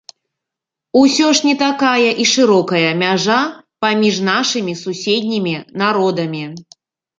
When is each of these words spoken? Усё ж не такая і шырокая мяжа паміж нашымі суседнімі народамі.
Усё 1.01 1.27
ж 1.39 1.47
не 1.47 1.53
такая 1.65 2.09
і 2.23 2.25
шырокая 2.31 2.89
мяжа 3.03 3.37
паміж 3.87 4.15
нашымі 4.33 4.77
суседнімі 4.83 5.55
народамі. 5.85 6.45